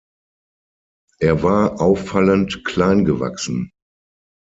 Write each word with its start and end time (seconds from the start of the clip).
Er 1.19 1.43
war 1.43 1.79
auffallend 1.79 2.65
klein 2.65 3.05
gewachsen. 3.05 3.69